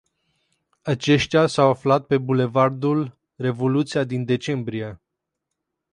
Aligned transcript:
Aceștia 0.81 1.47
s-au 1.47 1.69
aflat 1.69 2.05
pe 2.05 2.17
Bulevardul 2.17 3.17
Revoluția 3.35 4.03
din 4.03 4.25
decembrie. 4.25 5.01